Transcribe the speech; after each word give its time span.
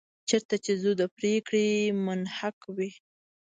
چېرته 0.29 0.55
چې 0.63 0.71
زور 0.81 0.95
د 0.99 1.03
پرېکړې 1.17 1.65
محک 2.05 2.57
وي. 2.75 2.91